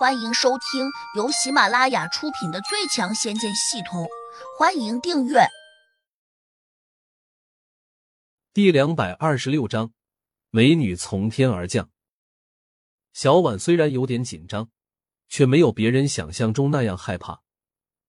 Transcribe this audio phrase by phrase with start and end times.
[0.00, 4.04] 欢迎收听由喜马拉雅出品的《最强仙剑系统》，
[4.58, 5.40] 欢迎订阅。
[8.54, 9.92] 第两百二十六章，
[10.48, 11.90] 美女从天而降。
[13.12, 14.70] 小婉虽然有点紧张，
[15.28, 17.42] 却没有别人想象中那样害怕，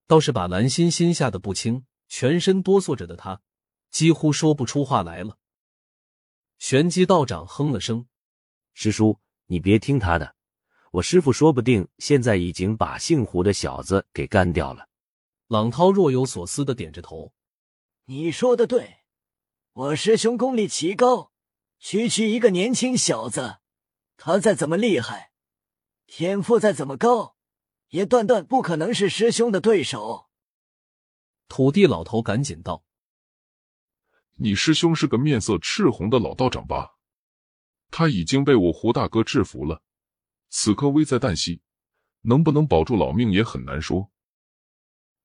[0.07, 3.41] 倒是把蓝心心吓得不轻，全身哆嗦着的她
[3.89, 5.37] 几乎说不出话来了。
[6.57, 8.07] 玄机道长哼了声
[8.71, 10.33] ：“师叔，你别听他的。”
[10.91, 14.89] 我师傅说不定现在已经把姓胡的小子给干掉了。
[15.47, 17.31] 朗涛若有所思的点着头
[18.07, 18.97] ：“你说的对，
[19.71, 21.31] 我师兄功力奇高，
[21.79, 23.59] 区区一个年轻小子，
[24.17, 25.31] 他再怎么厉害，
[26.07, 27.37] 天赋再怎么高，
[27.91, 30.27] 也断断不可能是师兄的对手。”
[31.47, 32.83] 土地老头赶紧道
[34.35, 36.97] ：“你师兄是个面色赤红的老道长吧？
[37.89, 39.81] 他已经被我胡大哥制服了。”
[40.51, 41.61] 此刻危在旦夕，
[42.21, 44.11] 能不能保住老命也很难说。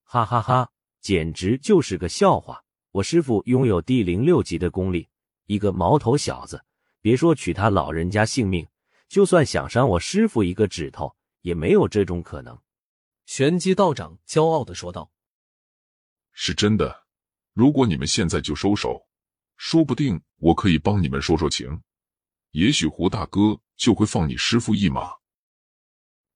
[0.03, 0.71] 哈哈哈，
[1.01, 2.63] 简直就是个笑话！
[2.91, 5.09] 我师傅拥有第零六级的功力，
[5.45, 6.63] 一个毛头小子，
[7.01, 8.65] 别说取他老人家性命，
[9.09, 12.57] 就算想伤我师傅一个指头，也没有这种可能。
[13.25, 15.11] 玄机道长骄傲的说道
[16.31, 17.05] ：“是真的，
[17.51, 19.05] 如果你们现在就收手，
[19.57, 21.81] 说不定我可以帮你们说说情。
[22.51, 25.13] 也许胡大哥就会放你师傅一马。”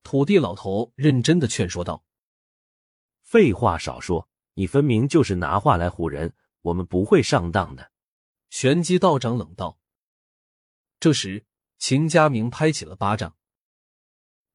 [0.04, 2.04] 土地老头认真的劝说道
[3.22, 7.92] ：“废话少说，你分明就是拿话来唬人，我们不会上当的。”
[8.50, 9.80] 玄机道长冷道。
[11.00, 11.46] 这时，
[11.78, 13.38] 秦家明拍起了巴掌：“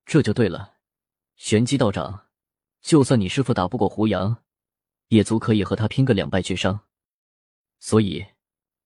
[0.04, 0.77] 这就对了，
[1.36, 2.28] 玄机道长，
[2.82, 4.44] 就算你师傅打不过胡杨，
[5.08, 6.86] 也足可以和他拼个两败俱伤。
[7.78, 8.27] 所以，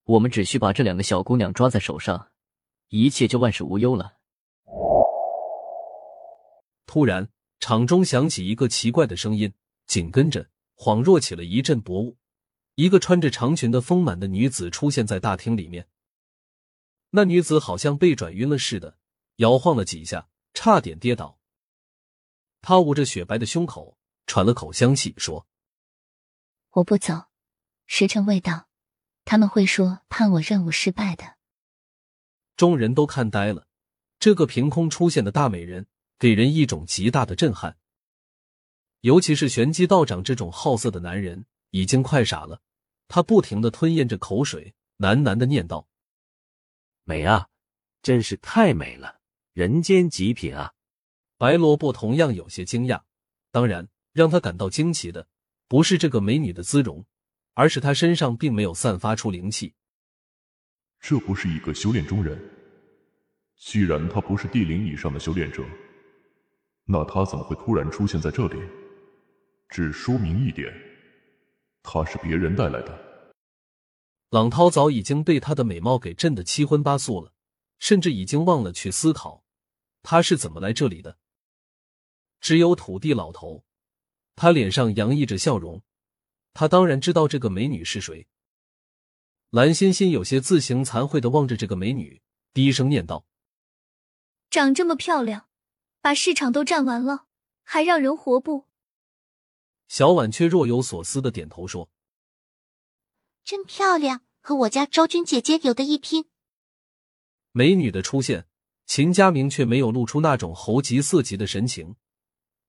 [0.05, 2.30] 我们只需把这两个小姑娘抓在手上，
[2.91, 4.19] 一切就万事无忧了。”
[6.87, 9.53] 突然，场中响起一个奇怪的声音，
[9.87, 12.19] 紧跟着恍若起了一阵薄雾，
[12.75, 15.89] 一个穿着长裙的丰满的女子出现在大厅里面。
[17.11, 18.99] 那女子好像被转晕了似的，
[19.37, 21.39] 摇晃了几下，差点跌倒。
[22.61, 25.47] 她捂着雪白的胸口，喘了口香气，说
[26.71, 27.25] ：“我不走，
[27.87, 28.69] 时辰未到，
[29.25, 31.35] 他们会说判我任务失败的。”
[32.61, 33.67] 众人都看呆了，
[34.19, 35.87] 这个凭空出现的大美人。
[36.19, 37.79] 给人一种极大的震撼，
[39.01, 42.61] 尤其是玄机道长这种好色的男人，已经快傻了。
[43.09, 45.89] 他不停的吞咽着口水，喃喃的念道
[47.05, 47.49] ：“美啊，
[48.03, 49.21] 真是太美了，
[49.55, 50.75] 人间极品啊！”
[51.39, 53.01] 白萝卜同样有些惊讶。
[53.51, 55.27] 当然，让他感到惊奇的
[55.69, 57.07] 不是这个美女的姿容，
[57.55, 59.73] 而是她身上并没有散发出灵气。
[61.01, 62.39] 这不是一个修炼中人，
[63.57, 65.65] 既然他不是地灵以上的修炼者。
[66.85, 68.61] 那他怎么会突然出现在这里？
[69.69, 70.73] 只说明一点，
[71.83, 73.33] 他是别人带来的。
[74.31, 77.33] 朗涛早已经被她的美貌给震得七荤八素了，
[77.79, 79.45] 甚至已经忘了去思考
[80.03, 81.19] 他是怎么来这里的。
[82.41, 83.65] 只有土地老头，
[84.35, 85.83] 他脸上洋溢着笑容，
[86.53, 88.27] 他当然知道这个美女是谁。
[89.51, 92.23] 蓝欣欣有些自行惭愧的望着这个美女，
[92.55, 93.25] 低声念道
[94.49, 95.47] ：“长这么漂亮。”
[96.03, 97.27] 把市场都占完了，
[97.63, 98.65] 还让人活不？
[99.87, 101.91] 小婉却若有所思的点头说
[103.45, 106.31] ：“真漂亮，和我家昭君姐姐有的一拼。”
[107.53, 108.47] 美女的出现，
[108.87, 111.97] 秦家明却没有露出那种猴急色急的神情。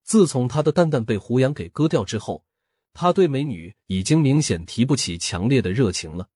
[0.04, 2.44] 自从他的蛋蛋被胡杨给割掉之后，
[2.92, 6.30] 他对美女已经明显提不起强烈的热情了。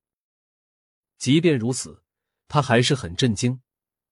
[1.18, 2.04] 即便如此，
[2.48, 3.62] 他还是很震惊。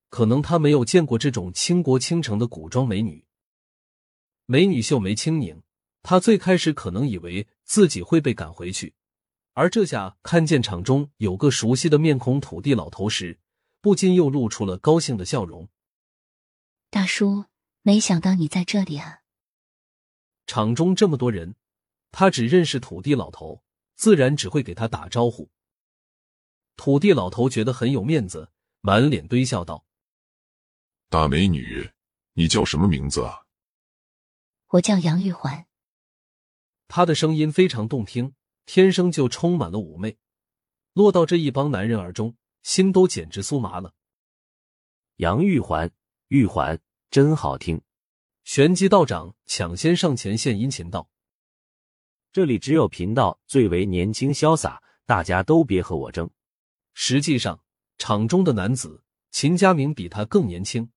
[0.09, 3.25] 可能他没有见过这种倾国倾城的古装美女。
[4.45, 5.63] 美女秀眉轻拧，
[6.03, 8.93] 他最开始可能以为自己会被赶回去，
[9.53, 13.39] 而这下看见场中有个熟悉的面孔——土地老头时，
[13.81, 15.69] 不禁又露出了高兴的笑容。
[16.89, 17.45] 大叔，
[17.81, 19.21] 没想到你在这里啊！
[20.45, 21.55] 场中这么多人，
[22.11, 23.63] 他只认识土地老头，
[23.95, 25.49] 自然只会给他打招呼。
[26.75, 28.49] 土地老头觉得很有面子，
[28.81, 29.85] 满脸堆笑道。
[31.09, 31.91] 大美女，
[32.33, 33.45] 你叫什么名字啊？
[34.69, 35.67] 我叫杨玉环。
[36.87, 38.33] 她的声音非常动听，
[38.65, 40.17] 天生就充满了妩媚，
[40.93, 43.93] 落到这一帮男人耳中，心都简直酥麻了。
[45.17, 45.91] 杨玉环，
[46.27, 46.79] 玉环
[47.11, 47.81] 真好听。
[48.43, 51.07] 玄机道长抢先上前献殷勤道
[52.33, 56.29] ：“这里只有贫道最为年轻潇洒，大家都别和我争。”
[56.93, 57.63] 实际上，
[57.97, 60.91] 场中的男子秦家明比他更年轻。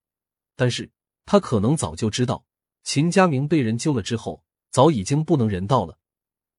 [0.55, 0.91] 但是
[1.25, 2.47] 他可能早就知道，
[2.83, 5.99] 秦家明被人救了之后，早已经不能人道了，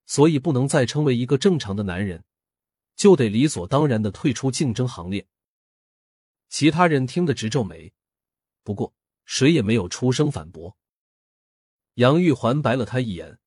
[0.06, 2.24] 所以不能再成为一个正常的男人，
[2.96, 5.26] 就得理所当然的退出竞争行列。
[6.48, 7.92] 其他人听得直皱眉，
[8.62, 8.94] 不过
[9.24, 10.76] 谁也没有出声反驳。
[11.94, 13.38] 杨玉环白了他一眼：“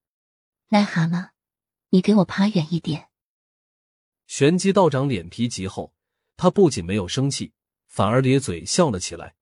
[0.70, 1.32] 癞蛤蟆，
[1.90, 3.10] 你给我趴远一点。”
[4.32, 5.94] 玄机道长脸皮极厚，
[6.38, 7.52] 他不仅没有生气，
[7.88, 9.36] 反而咧嘴笑了起来。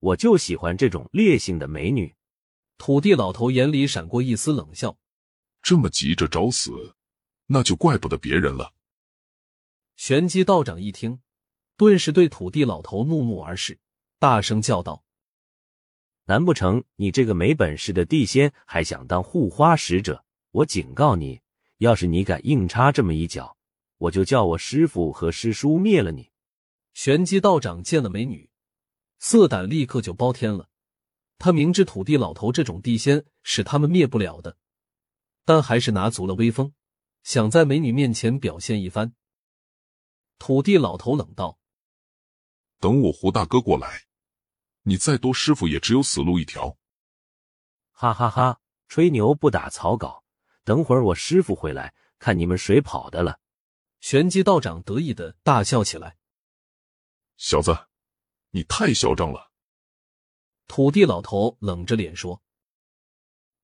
[0.00, 2.12] 我就喜欢这种烈性的美女。
[2.76, 4.98] 土地老头眼里闪过一丝冷笑
[5.62, 6.96] ：“这么急着找死，
[7.46, 8.74] 那就怪不得别人了。”
[9.94, 11.20] 玄机道长一听，
[11.76, 13.78] 顿时对土地老头怒目而视，
[14.18, 15.04] 大声叫道
[16.26, 20.24] ：“难不成你这个没本事的地仙还想当护花使者？
[20.50, 21.40] 我警告你，
[21.78, 23.56] 要是你敢硬插这么一脚，
[24.00, 26.30] 我就叫我师傅和师叔灭了你！”
[26.92, 28.50] 玄机道长见了美女，
[29.18, 30.68] 色胆立刻就包天了。
[31.38, 34.58] 他明知土地老头这种地仙是他们灭不了的，
[35.44, 36.74] 但还是拿足了威风，
[37.22, 39.14] 想在美女面前表现一番。
[40.38, 41.58] 土地老头冷道
[42.80, 44.04] ：“等我胡大哥过来，
[44.82, 46.76] 你再多师傅也只有死路一条。”
[47.92, 48.60] 哈哈哈！
[48.88, 50.24] 吹牛不打草稿，
[50.64, 53.39] 等会儿我师傅回来，看你们谁跑的了。
[54.00, 56.16] 玄机道长得意的大笑起来
[57.36, 57.86] ：“小子，
[58.50, 59.50] 你太嚣张了！”
[60.66, 62.42] 土地老头冷着脸说：“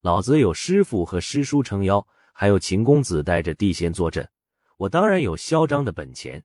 [0.03, 4.31] 老子有师傅和师叔撑腰，还有秦公子带着地仙坐镇，
[4.77, 6.45] 我当然有嚣张的本钱。”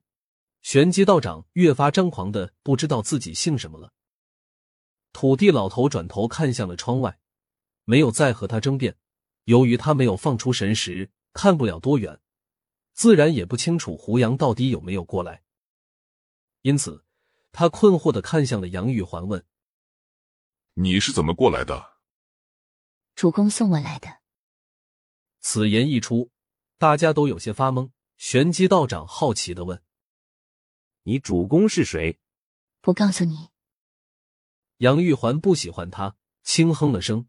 [0.62, 3.92] 玄机道长越发张狂的不知道自己姓什么了。
[5.12, 7.18] 土地老头转头看向了窗外，
[7.84, 8.96] 没有再和他争辩。
[9.44, 12.20] 由于他没有放出神识，看不了多远，
[13.02, 15.42] 自然也不清楚胡杨到底有没有过来。
[16.60, 17.04] 因此，
[17.50, 19.44] 他困惑的看向了杨玉环，问。
[20.74, 21.98] 你是怎么过来的？
[23.16, 24.20] 主公送我来的。
[25.40, 26.30] 此言一出，
[26.78, 27.90] 大家都有些发懵。
[28.18, 29.82] 玄机道长好奇的问
[31.02, 32.20] ：“你主公是谁？”
[32.80, 33.48] 不告诉你。
[34.76, 36.14] 杨玉环不喜欢他，
[36.44, 37.26] 轻哼了声：“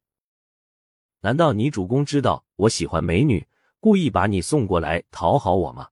[1.21, 3.47] 难道你主公知道我喜欢美女，
[3.83, 5.89] 故意把你送过来讨好我吗？”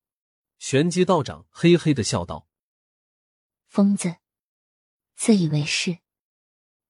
[0.59, 2.47] 玄机道长嘿嘿的笑道
[3.67, 4.15] ：“疯子，
[5.17, 5.97] 自以为是。”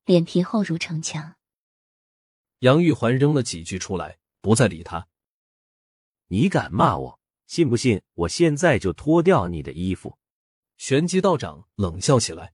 [0.05, 1.37] 脸皮厚如城墙。
[2.59, 5.07] 杨玉环扔了几句出来，不再理他。
[6.27, 7.19] 你敢骂我？
[7.47, 10.19] 信不信我现在就脱掉你的衣服？
[10.77, 12.53] 玄机道长冷笑起来。